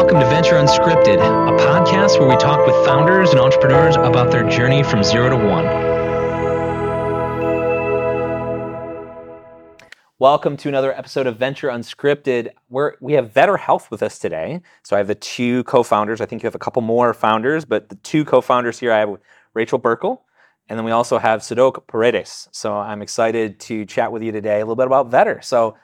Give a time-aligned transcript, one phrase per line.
[0.00, 4.48] Welcome to Venture Unscripted, a podcast where we talk with founders and entrepreneurs about their
[4.48, 5.66] journey from zero to one.
[10.18, 12.48] Welcome to another episode of Venture Unscripted.
[12.68, 14.62] Where we have Vetr Health with us today.
[14.84, 16.22] So I have the two co-founders.
[16.22, 19.18] I think you have a couple more founders, but the two co-founders here I have
[19.52, 20.20] Rachel Berkal,
[20.70, 22.48] and then we also have Sadoc Paredes.
[22.52, 25.44] So I'm excited to chat with you today a little bit about Vetr.
[25.44, 25.76] So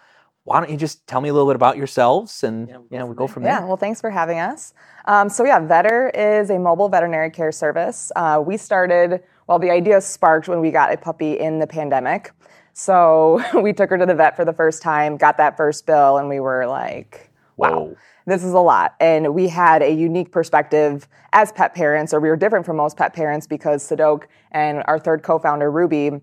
[0.47, 2.99] why don't you just tell me a little bit about yourselves and yeah, we'll you
[2.99, 3.53] know, we'll go from there.
[3.53, 4.75] Yeah, well, thanks for having us.
[5.07, 8.13] Um, so yeah, Vetr is a mobile veterinary care service.
[8.15, 12.31] Uh, we started, well, the idea sparked when we got a puppy in the pandemic.
[12.75, 16.19] So we took her to the vet for the first time, got that first bill,
[16.19, 17.81] and we were like, wow.
[17.81, 17.97] Whoa.
[18.29, 18.95] This is a lot.
[19.01, 22.97] And we had a unique perspective as pet parents, or we were different from most
[22.97, 26.21] pet parents because Sadoc and our third co founder, Ruby,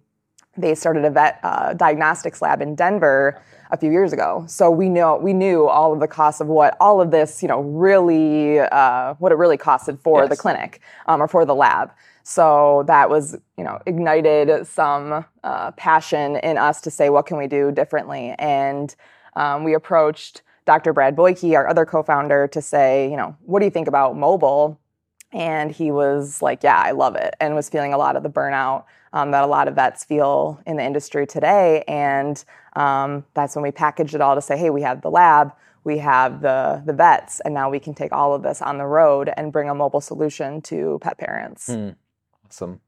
[0.57, 3.41] they started a vet uh, diagnostics lab in Denver
[3.73, 4.45] a few years ago.
[4.47, 7.49] So we know we knew all of the costs of what all of this, you
[7.49, 10.29] know, really uh, what it really costed for yes.
[10.29, 11.91] the clinic um, or for the lab.
[12.21, 17.37] So that was, you know, ignited some uh, passion in us to say, what can
[17.37, 18.35] we do differently?
[18.37, 18.95] And
[19.35, 20.93] um, we approached Dr.
[20.93, 24.79] Brad Boyke, our other co-founder, to say, you know, what do you think about mobile?
[25.33, 28.29] And he was like, yeah, I love it, and was feeling a lot of the
[28.29, 31.83] burnout um, that a lot of vets feel in the industry today.
[31.87, 32.43] And
[32.75, 35.97] um, that's when we packaged it all to say, hey, we have the lab, we
[35.99, 39.31] have the the vets, and now we can take all of this on the road
[39.35, 41.69] and bring a mobile solution to pet parents.
[41.69, 41.95] Mm,
[42.45, 42.79] awesome.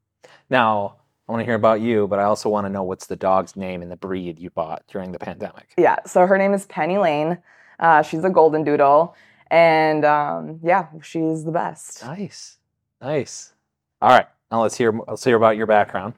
[0.50, 0.98] Now,
[1.28, 3.56] I want to hear about you, but I also want to know what's the dog's
[3.56, 5.74] name and the breed you bought during the pandemic.
[5.78, 7.40] Yeah, so her name is Penny Lane.
[7.80, 9.16] Uh, she's a golden doodle,
[9.52, 12.04] and um, yeah, she's the best.
[12.04, 12.58] Nice,
[13.02, 13.54] nice.
[14.02, 16.14] All right, now let's hear let's hear about your background.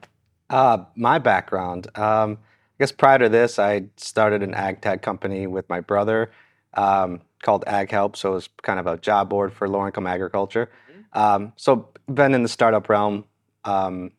[0.48, 1.88] Uh, my background.
[1.98, 2.47] Um, I
[2.78, 6.30] guess prior to this, I started an ag tech company with my brother
[6.74, 8.16] um, called Ag Help.
[8.16, 10.70] So it was kind of a job board for low income agriculture.
[10.90, 11.18] Mm-hmm.
[11.18, 13.24] Um, so been in the startup realm.
[13.64, 14.12] Um,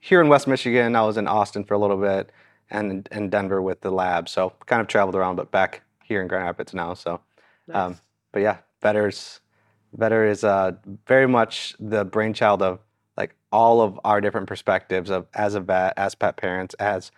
[0.00, 2.32] here in West Michigan, I was in Austin for a little bit,
[2.70, 4.28] and in Denver with the lab.
[4.28, 6.94] So kind of traveled around, but back here in Grand Rapids now.
[6.94, 7.20] So,
[7.72, 8.00] um, nice.
[8.32, 9.40] but yeah, Vetr's
[9.96, 10.72] Vetr is uh,
[11.06, 12.80] very much the brainchild of
[13.16, 17.10] like all of our different perspectives of as a vet, as pet parents, as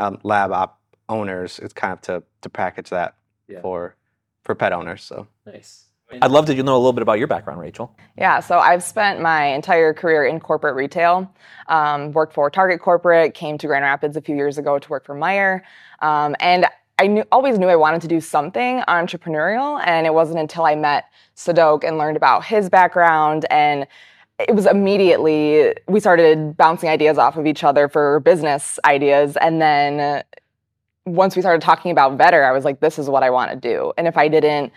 [0.00, 1.58] um, lab op owners.
[1.58, 3.16] It's kind of to to package that
[3.48, 3.60] yeah.
[3.60, 3.96] for
[4.42, 5.02] for pet owners.
[5.02, 5.86] So nice.
[6.22, 7.94] I'd love to You know a little bit about your background, Rachel.
[8.18, 11.32] Yeah, so I've spent my entire career in corporate retail.
[11.68, 15.06] Um, worked for Target Corporate, came to Grand Rapids a few years ago to work
[15.06, 15.60] for Meijer,
[16.00, 16.66] um, and
[17.00, 19.80] I knew, always knew I wanted to do something entrepreneurial.
[19.86, 23.86] And it wasn't until I met Sadoc and learned about his background and
[24.48, 29.36] it was immediately we started bouncing ideas off of each other for business ideas.
[29.36, 30.22] And then
[31.06, 33.56] once we started talking about Vetr i was like this is what i want to
[33.56, 33.92] do.
[33.96, 34.72] And if i didn't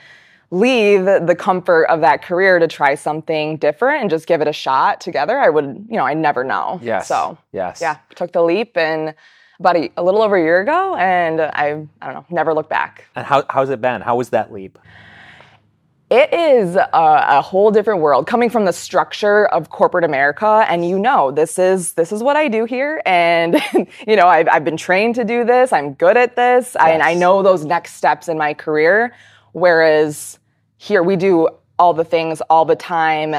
[0.52, 4.54] leave the comfort of that career to try something different and just give it a
[4.54, 6.80] shot together i would you know i never know.
[6.82, 7.82] Yes so yes.
[7.82, 9.16] yeah took the leap and
[9.60, 12.70] about a, a little over a year ago and i i don't know never looked
[12.70, 13.06] back.
[13.16, 14.02] And how, how's it been?
[14.02, 14.78] How was that leap
[16.14, 20.64] it is a, a, whole different world coming from the structure of corporate America.
[20.70, 23.02] And you know, this is, this is what I do here.
[23.04, 23.60] And,
[24.08, 25.74] you know, I've, I've been trained to do this.
[25.74, 26.76] I'm good at this.
[26.76, 26.76] Yes.
[26.76, 29.16] I, and I know those next steps in my career.
[29.54, 30.38] Whereas
[30.78, 33.36] here we do all the things all the time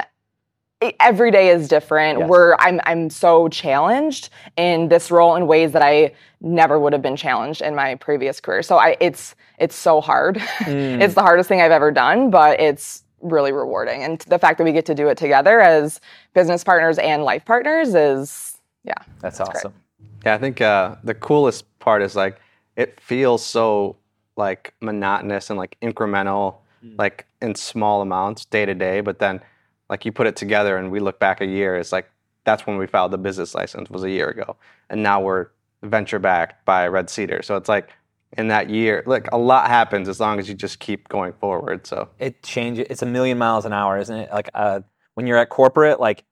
[1.01, 2.19] every day is different.
[2.19, 2.29] Yes.
[2.29, 7.03] We're I'm I'm so challenged in this role in ways that I never would have
[7.03, 8.63] been challenged in my previous career.
[8.63, 10.37] So I it's it's so hard.
[10.65, 11.01] Mm.
[11.03, 14.03] it's the hardest thing I've ever done, but it's really rewarding.
[14.03, 16.01] And the fact that we get to do it together as
[16.33, 18.95] business partners and life partners is yeah.
[19.21, 19.73] That's, that's awesome.
[19.73, 20.31] Great.
[20.31, 22.41] Yeah, I think uh, the coolest part is like
[22.77, 23.97] it feels so
[24.37, 26.99] like monotonous and like incremental, mm.
[26.99, 29.41] like in small amounts day to day, but then
[29.89, 32.09] like you put it together and we look back a year, it's like
[32.45, 34.57] that's when we filed the business license was a year ago.
[34.91, 35.49] And now we're
[35.83, 37.43] venture backed by Red Cedar.
[37.43, 37.91] So it's like
[38.37, 41.87] in that year, like a lot happens as long as you just keep going forward.
[41.87, 42.87] So it changes.
[42.91, 44.31] It's a million miles an hour, isn't it?
[44.33, 44.81] Like uh,
[45.15, 46.25] when you're at corporate, like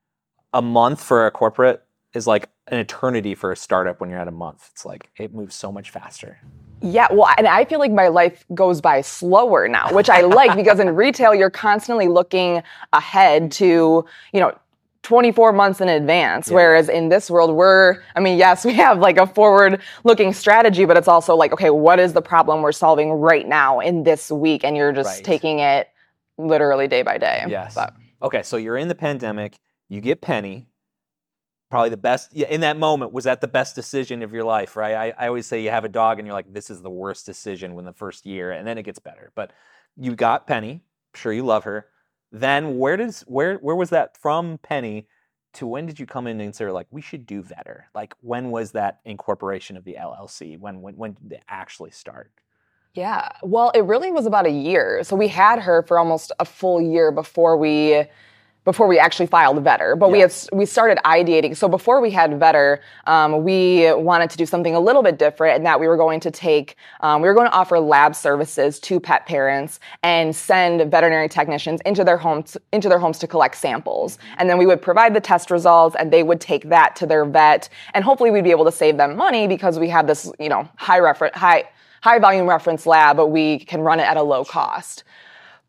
[0.52, 1.82] a month for a corporate
[2.14, 4.70] is like an eternity for a startup when you're at a month.
[4.72, 6.40] It's like it moves so much faster.
[6.82, 10.56] Yeah, well, and I feel like my life goes by slower now, which I like
[10.56, 12.62] because in retail you're constantly looking
[12.92, 14.56] ahead to, you know,
[15.02, 16.48] 24 months in advance.
[16.48, 16.54] Yeah.
[16.54, 20.84] Whereas in this world, we're, I mean, yes, we have like a forward looking strategy,
[20.84, 24.30] but it's also like, okay, what is the problem we're solving right now in this
[24.30, 24.64] week?
[24.64, 25.24] And you're just right.
[25.24, 25.88] taking it
[26.38, 27.44] literally day by day.
[27.48, 27.74] Yes.
[27.74, 27.94] But.
[28.22, 29.56] Okay, so you're in the pandemic,
[29.88, 30.68] you get Penny,
[31.72, 34.94] probably the best in that moment was that the best decision of your life right
[34.94, 37.26] I, I, always say you have a dog and you're like this is the worst
[37.26, 39.52] decision when the first year and then it gets better but
[39.96, 41.86] you got penny I'm sure you love her
[42.32, 45.06] then where does where where was that from Penny
[45.54, 47.82] to when did you come in and consider like we should do Vetr?
[47.94, 50.58] Like when was that incorporation of the LLC?
[50.58, 52.32] When when when did it actually start?
[52.94, 53.28] Yeah.
[53.42, 55.02] Well, it really was about a year.
[55.04, 58.04] So we had her for almost a full year before we
[58.64, 59.98] before we actually filed Vetr.
[59.98, 60.24] But we Yeah.
[60.28, 61.56] had we started ideating.
[61.56, 65.56] So before we had Vetr, um, we wanted to do something a little bit different,
[65.56, 68.78] and that we were going to take um, we were going to offer lab services
[68.80, 73.56] to pet parents and send veterinary technicians into their homes into their homes to collect
[73.56, 77.06] samples, and then we would provide the test results, and they would take that to
[77.06, 80.30] their vet, and hopefully we'd be able to save them money because we have this
[80.38, 81.64] you know high reference high
[82.02, 85.04] high volume reference lab, but we can run it at a low cost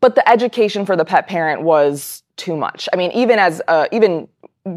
[0.00, 2.88] but the education for the pet parent was too much.
[2.92, 4.28] I mean, even as uh, even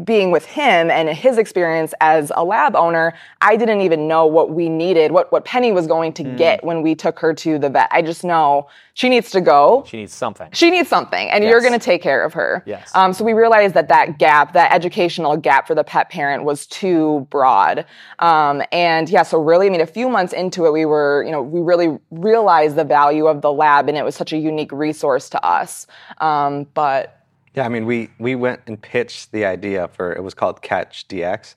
[0.04, 4.50] being with him and his experience as a lab owner, I didn't even know what
[4.50, 7.70] we needed, what what Penny was going to get when we took her to the
[7.70, 7.88] vet.
[7.90, 9.84] I just know she needs to go.
[9.86, 10.50] She needs something.
[10.52, 12.62] She needs something, and you're going to take care of her.
[12.66, 12.90] Yes.
[12.94, 16.66] Um, so we realized that that gap, that educational gap for the pet parent, was
[16.66, 17.86] too broad.
[18.18, 21.32] Um, and yeah, so really, I mean, a few months into it, we were, you
[21.32, 24.70] know, we really realized the value of the lab, and it was such a unique
[24.70, 25.86] resource to us.
[26.18, 27.17] Um, but
[27.54, 31.08] Yeah, I mean, we we went and pitched the idea for it was called Catch
[31.08, 31.54] DX,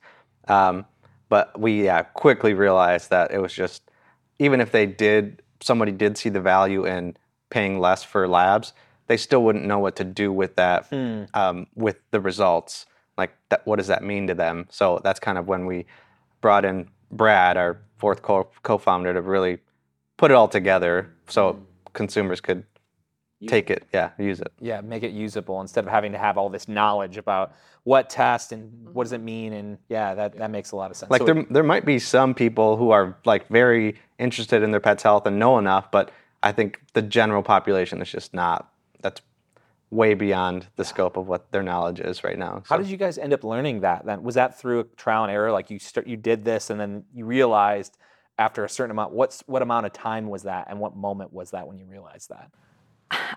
[0.48, 0.86] um,
[1.30, 3.84] but we yeah quickly realized that it was just
[4.40, 7.16] even if they did somebody did see the value in
[7.50, 8.74] paying less for labs,
[9.08, 10.92] they still wouldn't know what to do with that
[11.34, 12.86] um, with the results.
[13.18, 14.68] Like that, what does that mean to them?
[14.70, 15.86] So that's kind of when we
[16.40, 19.60] brought in Brad, our fourth co- co-founder, to really
[20.18, 21.62] put it all together so
[21.94, 22.64] consumers could
[23.48, 24.52] take it, yeah, use it.
[24.60, 27.54] Yeah, make it usable instead of having to have all this knowledge about
[27.84, 30.98] what test and what does it mean and yeah, that, that makes a lot of
[30.98, 31.10] sense.
[31.10, 34.80] Like So there, there might be some people who are like very interested in their
[34.80, 36.12] pet's health and know enough, but
[36.44, 38.72] I think the general population is just not.
[39.02, 39.22] That's
[39.90, 42.64] way beyond the scope of what their knowledge is right now.
[42.66, 44.24] How did you guys end up learning that then?
[44.24, 45.52] Was that through a trial and error?
[45.52, 47.98] Like you start, you did this and then you realized
[48.40, 51.52] after a certain amount, what's what amount of time was that and what moment was
[51.52, 52.52] that when you realized that?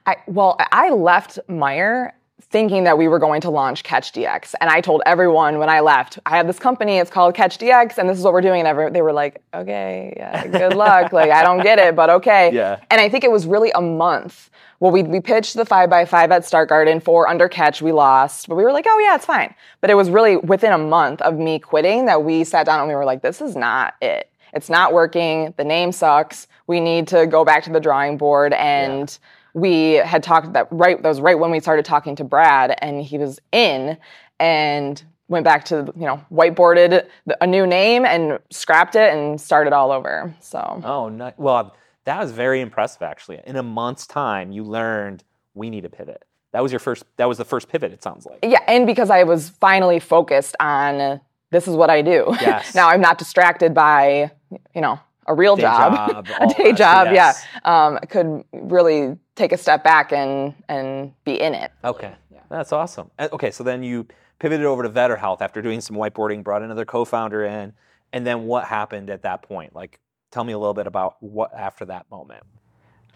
[0.06, 4.71] I, well, I left Meijer thinking that we were going to launch Catch DX, and
[4.71, 8.09] I told everyone when I left, I have this company, it's called Catch DX, and
[8.09, 8.61] this is what we're doing.
[8.61, 12.11] And every, they were like, "Okay, yeah, good luck." like I don't get it, but
[12.11, 12.53] okay.
[12.53, 12.81] Yeah.
[12.91, 14.50] And I think it was really a month.
[14.79, 17.82] Well, we we pitched the five by five at Start Garden for under catch.
[17.82, 20.73] We lost, but we were like, "Oh yeah, it's fine." But it was really within
[20.73, 23.56] a month of me quitting that we sat down and we were like, "This is
[23.56, 25.53] not it." It's not working.
[25.56, 26.47] The name sucks.
[26.69, 29.19] We need to go back to the drawing board and
[29.55, 33.03] we had talked that right that was right when we started talking to Brad and
[33.03, 33.97] he was in
[34.41, 37.06] and went back to you know whiteboarded
[37.41, 41.75] a new name and scrapped it and started all over so Oh, no, well,
[42.05, 43.41] that was very impressive actually.
[43.47, 45.25] In a month's time, you learned
[45.55, 46.25] we need a pivot.
[46.53, 47.05] That was your first.
[47.17, 47.93] That was the first pivot.
[47.93, 48.41] It sounds like.
[48.43, 51.21] yeah and because I was finally focused on
[51.51, 52.75] this is what I do Yes.
[52.81, 54.31] now I'm not distracted by
[54.75, 57.43] you know a real Day job, job, a day job yes.
[57.65, 62.14] yeah um, I could really take a step back and and be in it Okay,
[62.48, 63.10] that's awesome.
[63.19, 64.06] Okay, so then you
[64.38, 67.72] pivoted over to Vetr Health after doing some whiteboarding, brought another co-founder in,
[68.12, 69.75] and then what happened at that point?
[69.75, 70.00] Like,
[70.31, 72.42] tell me a little bit about what after that moment.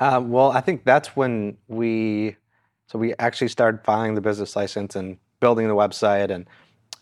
[0.01, 2.37] Uh, well, I think that's when we,
[2.87, 6.47] so we actually started filing the business license and building the website, and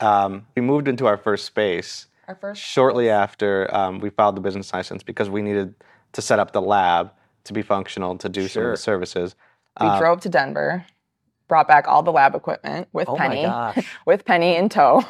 [0.01, 4.41] um, we moved into our first space our first shortly after um, we filed the
[4.41, 5.75] business license because we needed
[6.13, 7.13] to set up the lab
[7.47, 9.35] to be functional to do some of the services.
[9.81, 10.87] We Uh, drove to Denver,
[11.49, 13.97] brought back all the lab equipment with Oh Penny, my gosh!
[14.07, 15.03] with Penny in tow.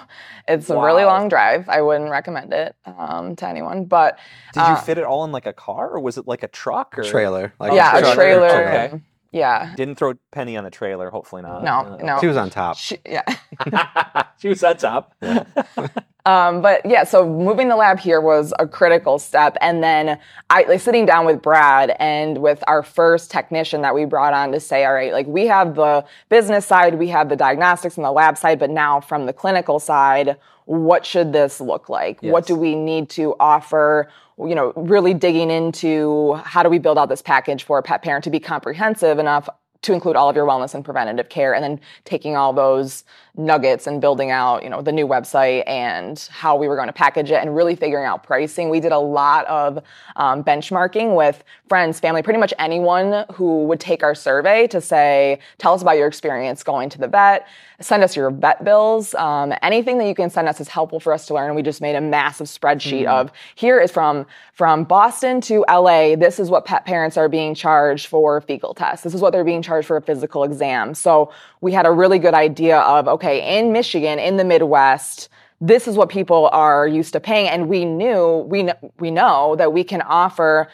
[0.49, 1.69] It's a really long drive.
[1.69, 4.19] I wouldn't recommend it um, to anyone, but
[4.53, 6.49] Did you uh, fit it all in like a car, or was it like a
[6.49, 6.99] truck?
[6.99, 7.53] Or trailer.
[7.59, 8.47] Like yeah, a truck- trailer.
[8.47, 9.01] Okay.
[9.33, 11.11] Yeah, Didn't throw Penny on the trailer.
[11.11, 11.63] Hopefully not.
[11.63, 12.21] no, Uh, no.
[12.21, 12.77] She was on top.
[12.79, 13.23] She- yeah.
[14.39, 15.13] she was on top.
[16.27, 19.57] Um, but yeah, so moving the lab here was a critical step.
[19.61, 20.19] And then
[20.51, 24.51] I like sitting down with Brad and with our first technician that we brought on
[24.51, 28.05] to say, all right, like we have the business side, we have the diagnostics and
[28.05, 32.21] the lab side, but now from the clinical side, what should this look like?
[32.23, 34.11] What do we need to offer?
[34.37, 38.03] You know, really digging into how do we build out this package for a pet
[38.03, 39.49] parent to be comprehensive enough
[39.83, 43.05] to include all of your wellness and preventative care and then taking all those
[43.37, 46.93] nuggets and building out you know the new website and how we were going to
[46.93, 48.71] package it and really figuring out pricing.
[48.71, 49.83] We did a lot of
[50.17, 55.39] um, benchmarking with friends family pretty much anyone who would take our survey to say
[55.59, 57.47] tell us about your experience going to the vet.
[57.81, 59.15] Send us your vet bills.
[59.15, 61.55] Um, anything that you can send us is helpful for us to learn.
[61.55, 66.39] We just made a massive spreadsheet of here is from from boston to la this
[66.39, 69.05] is what pet parents are being charged for fecal tests.
[69.05, 70.95] This is what they're being charged for a physical exam.
[70.95, 75.29] So we had a really good idea of okay, in Michigan, in the Midwest,
[75.61, 79.57] this is what people are used to paying, and we knew we kn- we know
[79.57, 80.69] that we can offer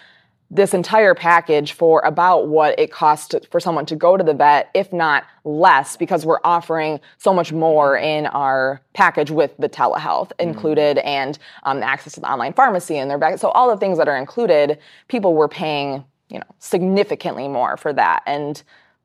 [0.51, 4.35] this entire package for about what it costs to, for someone to go to the
[4.35, 9.69] vet, if not less, because we're offering so much more in our package with the
[9.69, 13.39] telehealth included and um, access to the online pharmacy and their back.
[13.39, 14.79] So all the things that are included,
[15.09, 18.63] people were paying, you know, significantly more for that, and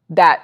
[0.10, 0.44] that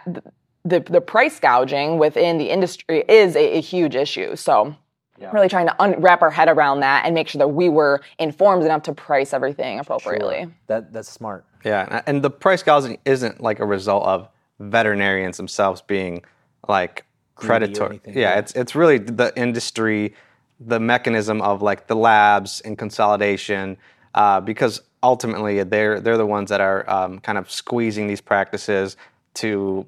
[0.65, 4.35] the the price gouging within the industry is a, a huge issue.
[4.35, 4.75] So
[5.19, 5.31] yeah.
[5.31, 8.01] really trying to un- wrap our head around that and make sure that we were
[8.19, 10.41] informed enough to price everything appropriately.
[10.41, 10.51] Sure.
[10.67, 11.45] That that's smart.
[11.63, 14.29] Yeah, and the price gouging isn't like a result of
[14.59, 16.23] veterinarians themselves being
[16.67, 17.05] like
[17.35, 18.01] predatory.
[18.05, 20.13] Yeah, yeah, it's it's really the industry,
[20.59, 23.77] the mechanism of like the labs and consolidation,
[24.13, 28.97] uh, because ultimately they're they're the ones that are um, kind of squeezing these practices
[29.35, 29.85] to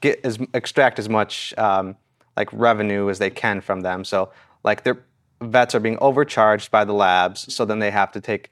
[0.00, 1.54] get as extract as much.
[1.58, 1.96] Um,
[2.36, 4.04] like revenue as they can from them.
[4.04, 4.30] So
[4.62, 5.02] like their
[5.40, 8.50] vets are being overcharged by the labs, so then they have to take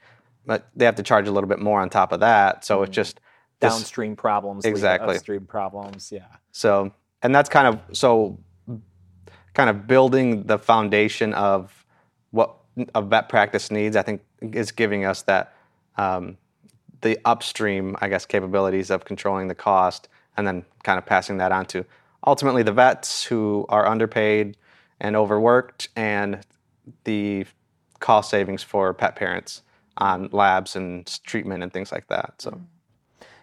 [0.77, 2.65] they have to charge a little bit more on top of that.
[2.65, 2.85] So mm-hmm.
[2.85, 3.21] it's just
[3.61, 6.11] this, downstream problems, exactly upstream problems.
[6.13, 6.27] Yeah.
[6.53, 8.39] So and that's kind of so
[9.55, 11.87] kind of building the foundation of
[12.31, 12.57] what
[12.95, 13.97] a vet practice needs.
[13.97, 15.55] I think is giving us that
[15.97, 16.37] um,
[17.01, 21.53] the upstream, I guess, capabilities of controlling the cost and then kind of passing that
[21.53, 21.85] on to
[22.27, 24.57] ultimately the vets who are underpaid
[25.01, 26.41] and overworked, and
[27.05, 27.45] the
[28.01, 29.63] cost savings for pet parents
[29.99, 32.35] on labs and treatment and things like that.
[32.39, 32.61] So,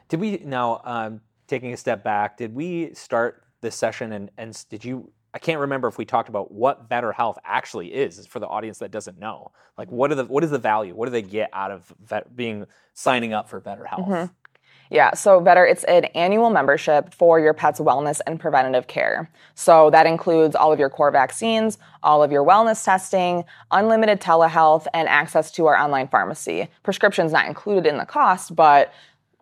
[0.09, 2.37] did we now um, taking a step back?
[2.37, 5.11] Did we start this session and and did you?
[5.33, 8.79] I can't remember if we talked about what Vetr Health actually is for the audience
[8.79, 9.51] that doesn't know.
[9.77, 10.93] Like, what are the what is the value?
[10.93, 14.07] What do they get out of vet, being signing up for Vetr Health?
[14.07, 14.33] Mm-hmm.
[14.91, 19.31] Yeah, so Vetr, it's an annual membership for your pet's wellness and preventative care.
[19.55, 24.87] So that includes all of your core vaccines, all of your wellness testing, unlimited telehealth,
[24.93, 26.67] and access to our online pharmacy.
[26.83, 28.93] Prescriptions not included in the cost, but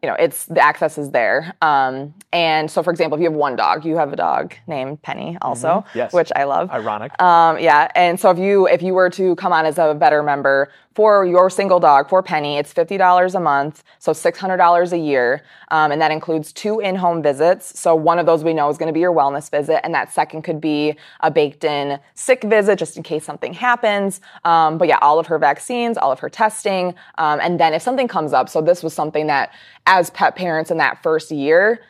[0.01, 1.53] you know, it's the access is there.
[1.61, 5.01] Um, and so, for example, if you have one dog, you have a dog named
[5.01, 5.97] Penny, also, mm-hmm.
[5.97, 6.13] yes.
[6.13, 6.69] which I love.
[6.71, 7.21] Ironic.
[7.21, 10.23] Um, yeah, and so if you if you were to come on as a Vetr
[10.23, 15.43] member, for your single dog, for Penny, it's $50 a month, so $600 a year.
[15.69, 17.79] Um, and that includes two in home visits.
[17.79, 20.11] So one of those we know is going to be your wellness visit, and that
[20.11, 24.19] second could be a baked in sick visit just in case something happens.
[24.43, 26.95] Um, but yeah, all of her vaccines, all of her testing.
[27.17, 29.53] Um, and then if something comes up, so this was something that
[29.89, 31.81] as pet parents in that first year,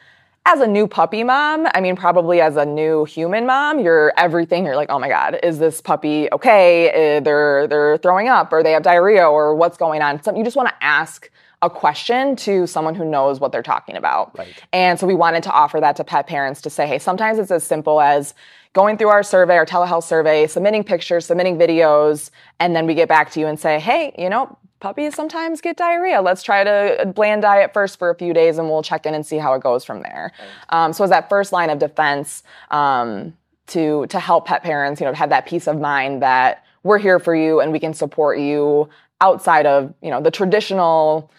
[0.45, 4.65] as a new puppy mom, I mean, probably as a new human mom, you're everything.
[4.65, 7.17] You're like, oh my God, is this puppy okay?
[7.17, 10.23] Uh, they're they're throwing up, or they have diarrhea, or what's going on?
[10.23, 11.29] So you just want to ask
[11.61, 14.35] a question to someone who knows what they're talking about.
[14.37, 14.53] Right.
[14.71, 17.51] And so we wanted to offer that to pet parents to say, hey, sometimes it's
[17.51, 18.33] as simple as
[18.71, 23.09] going through our survey, our telehealth survey, submitting pictures, submitting videos, and then we get
[23.09, 26.21] back to you and say, hey, you know, puppies sometimes get diarrhea.
[26.21, 29.25] Let's try to bland diet first for a few days and we'll check in and
[29.25, 30.31] see how it goes from there.
[30.69, 33.33] Um, so as that first line of defense um,
[33.67, 37.19] to to help pet parents, you know, have that peace of mind that we're here
[37.19, 38.89] for you and we can support you
[39.21, 41.29] outside of you know the traditional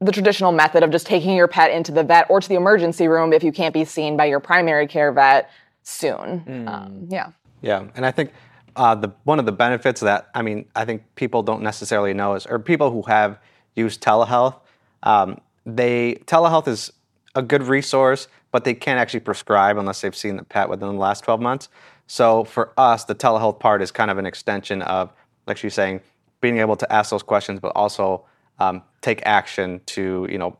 [0.00, 3.06] the traditional method of just taking your pet into the vet or to the emergency
[3.06, 5.50] room if you can't be seen by your primary care vet
[5.82, 6.40] soon.
[6.46, 6.68] Mm.
[6.68, 7.32] Um, yeah.
[7.60, 8.32] Yeah, and I think
[8.80, 12.32] uh, the one of the benefits that I mean I think people don't necessarily know
[12.32, 13.38] is, or people who have
[13.76, 14.58] used telehealth,
[15.02, 16.90] um, they telehealth is
[17.34, 20.94] a good resource, but they can't actually prescribe unless they've seen the pet within the
[20.94, 21.68] last 12 months.
[22.06, 25.12] So for us, the telehealth part is kind of an extension of,
[25.46, 26.00] like she's saying,
[26.40, 28.24] being able to ask those questions, but also
[28.60, 30.56] um, take action to, you know,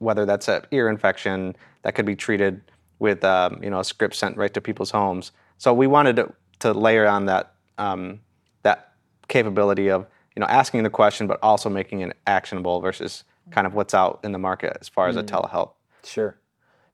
[0.00, 2.60] whether that's an ear infection that could be treated
[2.98, 5.30] with, um, you know, a script sent right to people's homes.
[5.58, 7.51] So we wanted to to layer on that
[7.82, 8.20] um,
[8.62, 8.92] that
[9.28, 13.74] capability of you know asking the question, but also making it actionable versus kind of
[13.74, 15.20] what's out in the market as far as mm.
[15.20, 15.72] a telehealth.
[16.04, 16.38] Sure.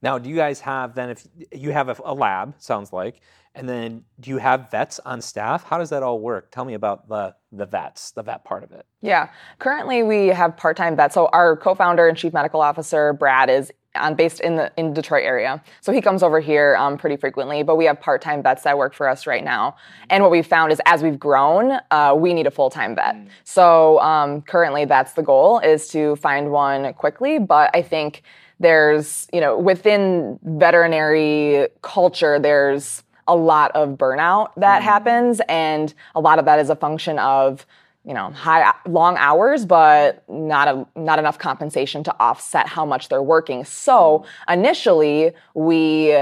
[0.00, 2.54] Now, do you guys have then if you have a, a, lab?
[2.58, 3.20] Sounds like,
[3.54, 5.64] and then do you have vets on staff?
[5.64, 6.50] How does that all work?
[6.50, 8.86] Tell me about the the vets, the vet part of it.
[9.00, 9.28] Yeah,
[9.58, 11.14] currently we have part time vets.
[11.14, 15.24] So our co-founder and chief medical officer Brad is um, based in the in Detroit
[15.24, 15.62] area.
[15.80, 17.62] So he comes over here um, pretty frequently.
[17.62, 19.76] But we have part time vets that work for us right now.
[20.10, 23.14] And what we've found is as we've grown, uh, we need a full time vet.
[23.16, 23.28] Mm.
[23.44, 27.38] So um, currently, that's the goal is to find one quickly.
[27.38, 28.22] But I think
[28.60, 34.84] there's you know within veterinary culture there's a lot of burnout that mm.
[34.84, 37.66] happens and a lot of that is a function of
[38.08, 43.10] you know high long hours but not a, not enough compensation to offset how much
[43.10, 43.64] they're working.
[43.64, 44.52] So mm-hmm.
[44.54, 46.16] initially we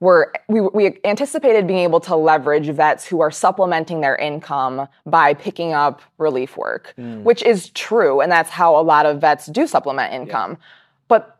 [0.00, 5.32] were we, we anticipated being able to leverage vets who are supplementing their income by
[5.32, 7.22] picking up relief work mm.
[7.22, 10.58] which is true and that's how a lot of vets do supplement income.
[11.06, 11.37] But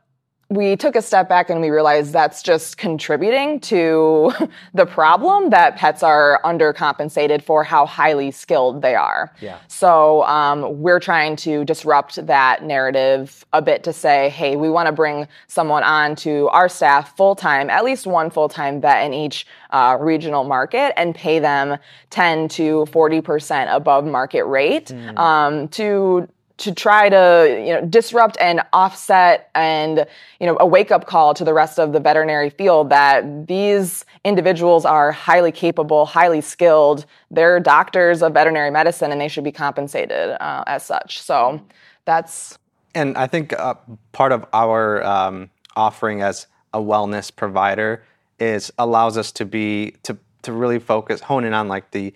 [0.50, 4.33] we took a step back and we realized that's just contributing to
[4.75, 9.31] the problem that pets are undercompensated for how highly skilled they are.
[9.40, 9.59] Yeah.
[9.69, 14.87] So um, we're trying to disrupt that narrative a bit to say, hey, we want
[14.87, 19.05] to bring someone on to our staff full time, at least one full time vet
[19.05, 21.76] in each uh, regional market, and pay them
[22.09, 26.26] 10 to 40 percent above market rate um, to
[26.59, 30.07] to try to you know disrupt and offset and
[30.41, 34.05] you know a wake up call to the rest of the veterinary field that these
[34.25, 37.07] individuals are highly capable, highly skilled.
[37.31, 41.23] They're doctors of veterinary medicine and they should be compensated uh, as such.
[41.23, 41.61] So
[42.05, 42.59] that's
[42.95, 43.75] And I think uh,
[44.12, 48.03] part of our um, offering as a wellness provider
[48.38, 52.15] is allows us to be to to really focus, hone in on like the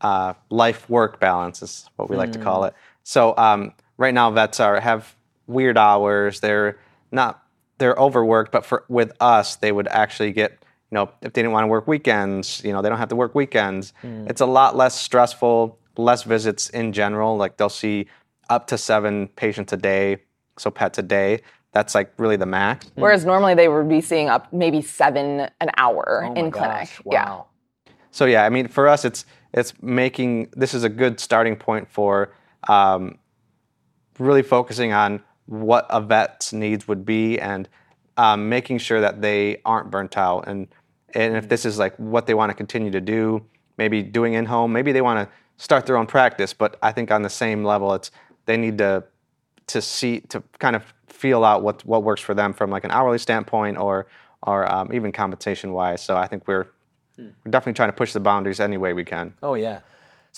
[0.00, 2.74] uh, life work balance is what we like to call it.
[3.08, 6.40] So um, right now, vets are have weird hours.
[6.40, 6.78] They're
[7.10, 7.42] not
[7.78, 10.50] they're overworked, but for with us, they would actually get
[10.90, 13.16] you know if they didn't want to work weekends, you know they don't have to
[13.16, 13.94] work weekends.
[14.02, 17.38] It's a lot less stressful, less visits in general.
[17.38, 18.08] Like they'll see
[18.50, 20.18] up to seven patients a day,
[20.58, 21.40] so pets a day.
[21.72, 22.90] That's like really the max.
[22.94, 26.76] whereas normally they would be seeing up maybe seven an hour Oh my in clinic.
[26.76, 27.24] gosh, Yeah.
[27.24, 27.46] Wow.
[28.10, 29.24] So yeah, I mean, for us, it's
[29.54, 32.34] it's making this is a good starting point for
[32.66, 33.18] um,
[34.18, 37.68] really focusing on what a vet's needs would be and
[38.16, 40.46] um, making sure that they aren't burnt out.
[40.46, 40.68] And
[41.14, 43.44] and if this is like what they want to continue to do,
[43.78, 46.52] maybe doing in home, maybe they want to start their own practice.
[46.52, 48.10] But I think on the same level, it's
[48.46, 49.04] they need to
[49.68, 52.90] to see to kind of feel out what what works for them from like an
[52.90, 54.06] hourly standpoint or
[54.42, 56.02] or um, even compensation wise.
[56.02, 56.66] So I think we're
[57.16, 59.34] we're definitely trying to push the boundaries any way we can.
[59.42, 59.80] Oh yeah.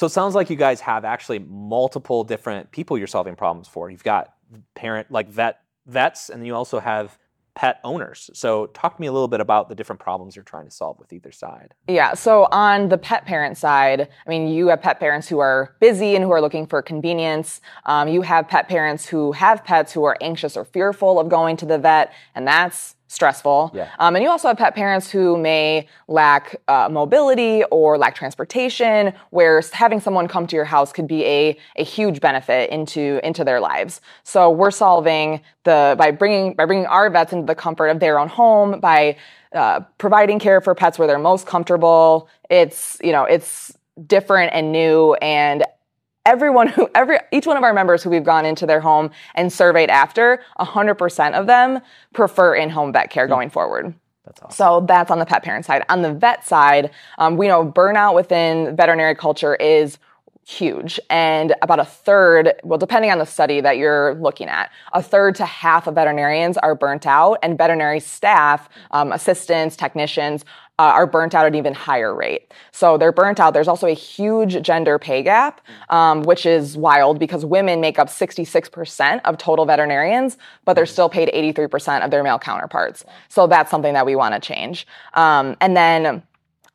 [0.00, 3.90] So it sounds like you guys have actually multiple different people you're solving problems for.
[3.90, 4.32] You've got
[4.74, 7.18] parent like vet vets, and you also have
[7.54, 8.30] pet owners.
[8.32, 10.98] So talk to me a little bit about the different problems you're trying to solve
[10.98, 11.74] with either side.
[11.86, 12.14] Yeah.
[12.14, 16.14] So on the pet parent side, I mean, you have pet parents who are busy
[16.14, 17.60] and who are looking for convenience.
[17.84, 21.58] Um, you have pet parents who have pets who are anxious or fearful of going
[21.58, 23.72] to the vet, and that's stressful.
[23.74, 23.88] Yeah.
[23.98, 29.12] Um, and you also have pet parents who may lack uh, mobility or lack transportation,
[29.30, 33.42] where having someone come to your house could be a, a huge benefit into into
[33.42, 34.00] their lives.
[34.22, 38.16] So we're solving the by bringing by bringing our vets into the comfort of their
[38.16, 39.16] own home by
[39.52, 42.28] uh, providing care for pets where they're most comfortable.
[42.48, 45.64] It's you know it's different and new and
[46.30, 49.52] everyone who every each one of our members who we've gone into their home and
[49.52, 51.80] surveyed after 100% of them
[52.14, 53.92] prefer in-home vet care going forward
[54.24, 54.54] That's awesome.
[54.54, 55.82] so that's on the pet parent side.
[55.88, 59.98] On the vet side, um, we know burnout within veterinary culture is
[60.46, 65.02] huge and about a third well depending on the study that you're looking at a
[65.02, 70.44] third to half of veterinarians are burnt out and veterinary staff um, assistants technicians
[70.80, 72.54] uh, are burnt out at an even higher rate.
[72.72, 73.52] So they're burnt out.
[73.52, 78.08] There's also a huge gender pay gap um, which is wild because women make up
[78.08, 83.04] 66% of total veterinarians but they're still paid 83% of their male counterparts.
[83.28, 84.86] So that's something that we want to change.
[85.12, 86.22] Um, and then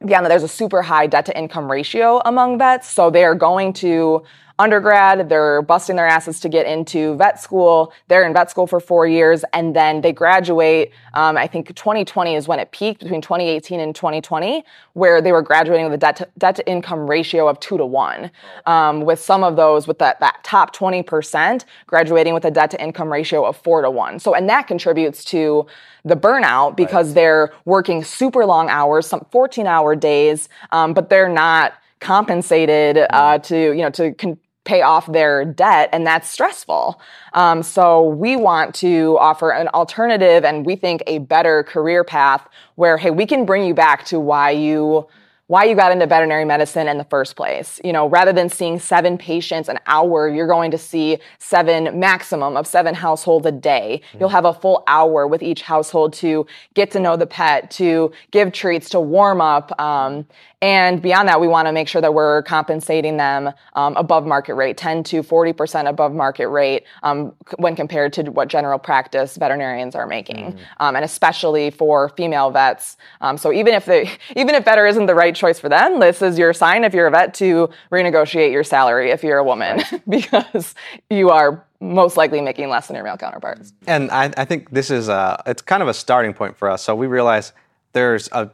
[0.06, 2.88] beyond that, there's a super high debt to income ratio among vets.
[2.88, 4.24] So they are going to
[4.58, 7.92] undergrad, they're busting their asses to get into vet school.
[8.08, 10.92] They're in vet school for four years, and then they graduate.
[11.14, 14.64] Um, I think 2020 is when it peaked between 2018 and 2020,
[14.94, 17.86] where they were graduating with a debt to, debt to income ratio of two to
[17.86, 18.32] one.
[18.66, 22.82] Um, with some of those, with that, that top 20% graduating with a debt to
[22.82, 24.20] income ratio of four to one.
[24.20, 25.66] So, and that contributes to
[26.06, 31.28] the burnout because they're working super long hours, some 14 hour days, um, but they're
[31.30, 37.00] not compensated uh, to, you know, to con- pay off their debt, and that's stressful.
[37.34, 42.46] Um, so we want to offer an alternative and we think a better career path
[42.76, 45.08] where, hey, we can bring you back to why you
[45.48, 47.80] why you got into veterinary medicine in the first place.
[47.84, 52.58] You know, rather than seeing seven patients an hour, you're going to see seven maximum
[52.58, 54.02] of seven households a day.
[54.20, 58.12] You'll have a full hour with each household to get to know the pet, to
[58.32, 59.80] give treats, to warm up.
[59.80, 60.26] Um,
[60.62, 64.56] and beyond that, we want to make sure that we're compensating them um, above market
[64.56, 69.96] rate, 10 to 40% above market rate um, when compared to what general practice veterinarians
[69.96, 70.58] are making.
[70.80, 72.96] Um, and especially for female vets.
[73.22, 76.00] Um, so even if they, even if Vetr isn't the right right choice for them.
[76.00, 79.44] This is your sign if you're a vet to renegotiate your salary if you're a
[79.44, 80.76] woman because
[81.10, 83.74] you are most likely making less than your male counterparts.
[83.88, 86.84] And I, I think this is a, it's kind of a starting point for us.
[86.84, 87.54] So we realize
[87.94, 88.52] there's a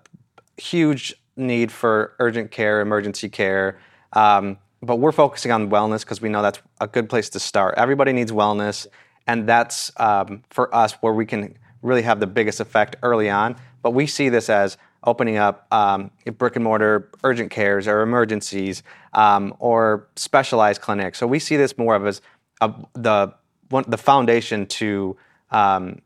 [0.57, 3.79] huge need for urgent care, emergency care.
[4.13, 7.75] Um, but we're focusing on wellness because we know that's a good place to start.
[7.77, 8.87] Everybody needs wellness,
[9.27, 13.55] and that's um, for us where we can really have the biggest effect early on.
[13.81, 18.83] But we see this as opening up um, brick and mortar urgent cares or emergencies
[19.13, 21.17] um, or specialized clinics.
[21.17, 22.21] So we see this more of as
[22.61, 23.33] a, the
[23.69, 25.17] one, the foundation to
[25.49, 26.01] um,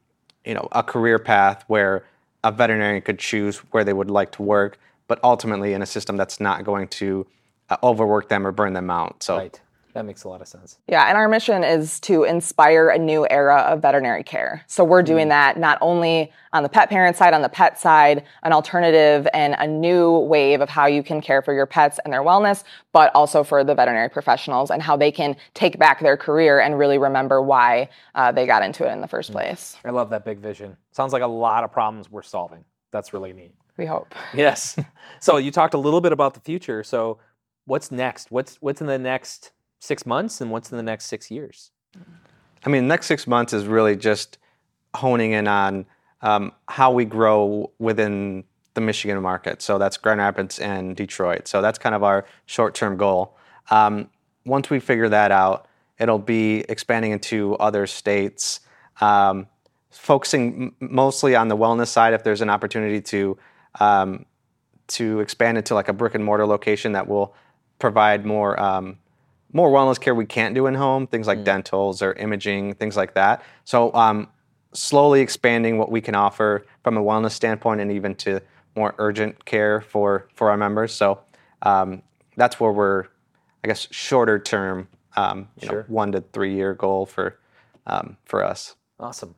[0.45, 2.06] you know a career path where
[2.43, 6.17] a veterinarian could choose where they would like to work, but ultimately in a system
[6.17, 7.25] that's not going to
[7.69, 9.23] uh, overwork them or burn them out.
[9.23, 9.61] So Right.
[9.95, 10.77] That makes a lot of sense.
[10.89, 14.61] Yeah, and our mission is to inspire a new era of veterinary care.
[14.67, 18.25] So we're doing that not only on the pet parent side, on the pet side,
[18.43, 22.11] an alternative and a new wave of how you can care for your pets and
[22.11, 26.17] their wellness, but also for the veterinary professionals and how they can take back their
[26.17, 29.77] career and really remember why uh, they got into it in the first place.
[29.85, 30.75] I love that big vision.
[30.91, 32.65] Sounds like a lot of problems we're solving.
[32.91, 33.53] That's really neat.
[33.77, 34.13] We hope.
[34.33, 34.77] Yes.
[35.19, 36.83] so you talked a little bit about the future.
[36.83, 37.19] So
[37.65, 38.31] what's next?
[38.31, 41.71] What's what's in the next six months and what's in the next six years?
[42.65, 44.38] I mean, the next six months is really just
[44.95, 45.85] honing in on
[46.21, 49.61] um, how we grow within the Michigan market.
[49.61, 51.47] So that's Grand Rapids and Detroit.
[51.47, 53.38] So that's kind of our short-term goal.
[53.69, 54.09] Um,
[54.45, 55.67] once we figure that out,
[55.99, 58.59] it'll be expanding into other states,
[58.99, 59.47] um,
[59.91, 62.13] focusing m- mostly on the wellness side.
[62.13, 63.38] If there's an opportunity to
[63.79, 64.25] um,
[64.88, 67.33] to expand into like a brick and mortar location that will
[67.79, 68.97] provide more um,
[69.53, 73.13] more wellness care we can't do in home, things like dentals or imaging, things like
[73.13, 73.41] that.
[73.63, 74.27] So um,
[74.73, 78.41] slowly expanding what we can offer from a wellness standpoint and even to
[78.75, 80.93] more urgent care for for our members.
[80.93, 81.21] So
[81.61, 82.01] um,
[82.35, 83.05] that's where we're,
[83.63, 85.79] I guess, shorter term, um, you Sure.
[85.79, 87.39] know, one to three year goal for
[87.88, 88.75] um, for us.
[88.99, 89.35] Awesome.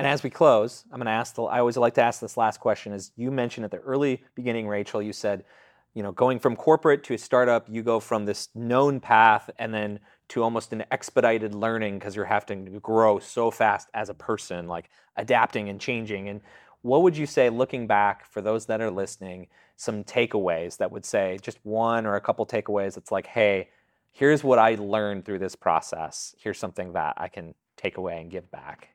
[0.00, 2.38] And as we close, I'm going to ask the, I always like to ask this
[2.38, 5.44] last question is you mentioned at the early beginning, Rachel, you said,
[5.92, 9.74] you know, going from corporate to a startup, you go from this known path and
[9.74, 14.14] then to almost an expedited learning because you're having to grow so fast as a
[14.14, 16.30] person, like adapting and changing.
[16.30, 16.40] And
[16.80, 21.04] what would you say, looking back, for those that are listening, some takeaways that would
[21.04, 22.96] say just one or a couple takeaways?
[22.96, 23.68] It's like, hey,
[24.12, 26.34] here's what I learned through this process.
[26.38, 28.94] Here's something that I can take away and give back.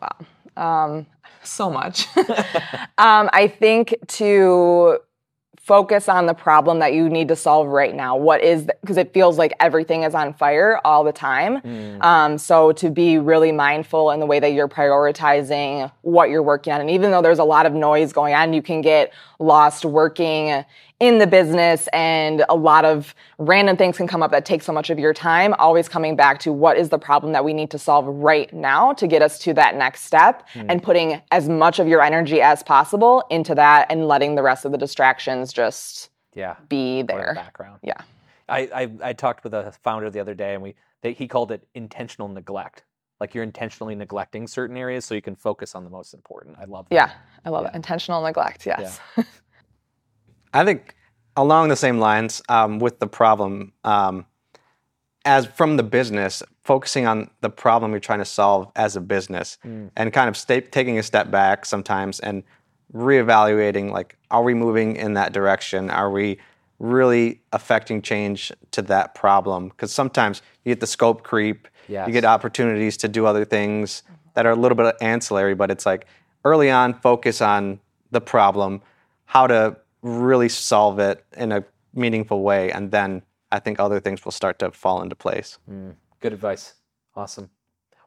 [0.00, 0.16] Wow.
[0.56, 1.06] Um,
[1.42, 2.06] so much.
[2.16, 4.98] um, I think to
[5.66, 8.16] focus on the problem that you need to solve right now.
[8.16, 11.56] What is, because it feels like everything is on fire all the time.
[12.02, 16.72] Um, so to be really mindful in the way that you're prioritizing what you're working
[16.72, 16.80] on.
[16.80, 20.64] And even though there's a lot of noise going on, you can get lost working
[20.98, 24.72] in the business and a lot of random things can come up that take so
[24.72, 27.70] much of your time always coming back to what is the problem that we need
[27.70, 30.62] to solve right now to get us to that next step hmm.
[30.70, 34.64] and putting as much of your energy as possible into that and letting the rest
[34.64, 36.56] of the distractions just Yeah.
[36.68, 37.80] be or the there background.
[37.82, 38.00] yeah
[38.48, 41.50] I, I I talked with a founder the other day, and we they, he called
[41.50, 42.84] it intentional neglect.
[43.18, 46.56] Like you're intentionally neglecting certain areas so you can focus on the most important.
[46.60, 46.94] I love that.
[46.94, 47.10] yeah
[47.44, 49.00] i love it intentional neglect yes
[50.56, 50.94] I think
[51.36, 54.24] along the same lines um, with the problem, um,
[55.24, 59.58] as from the business, focusing on the problem you're trying to solve as a business,
[59.96, 62.42] and kind of sta taking a step back sometimes and
[62.94, 65.90] reevaluating like, are we moving in that direction?
[65.90, 66.38] Are we
[66.78, 69.68] really affecting change to that problem?
[69.68, 72.06] Because sometimes you get the scope creep, Yes.
[72.06, 74.02] you get opportunities to do other things
[74.34, 76.06] that are a little bit ancillary, but it's like
[76.44, 77.78] early on, focus on
[78.10, 78.80] the problem,
[79.26, 81.64] how to really solve it in a
[81.94, 85.58] meaningful way, and then I think other things will start to fall into place.
[86.20, 86.74] Good advice.
[87.14, 87.50] Awesome.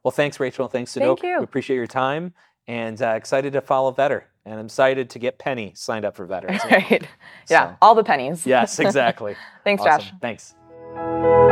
[0.03, 0.67] Well, thanks, Rachel.
[0.67, 1.19] Thanks, Sadoc.
[1.19, 1.37] Thank you.
[1.39, 2.33] We appreciate your time
[2.67, 4.23] and uh, excited to follow Vetr.
[4.45, 6.45] And I'm excited to get Penny signed up for Vetr.
[6.49, 6.79] as well.
[6.89, 7.07] right
[7.49, 9.35] yeah all the pennies yes, exactly.
[9.63, 9.99] Thanks, Awesome.
[10.01, 10.13] Josh.
[10.21, 11.48] Thanks.